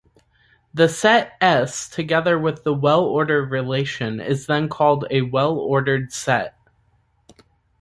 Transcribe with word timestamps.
The 0.73 0.89
set 0.89 1.33
"S" 1.41 1.87
together 1.87 2.39
with 2.39 2.63
the 2.63 2.73
well-order 2.73 3.45
relation 3.45 4.19
is 4.19 4.47
then 4.47 4.67
called 4.67 5.05
a 5.11 5.21
well-ordered 5.21 6.11
set. 6.11 6.57